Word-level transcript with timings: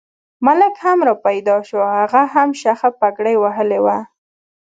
ملک 0.45 0.75
هم 0.83 0.99
را 1.07 1.15
پیدا 1.25 1.57
شو، 1.67 1.79
هغه 1.99 2.21
هم 2.33 2.49
شخه 2.61 2.89
پګړۍ 2.99 3.35
وهلې 3.39 3.79
وه. 3.85 3.97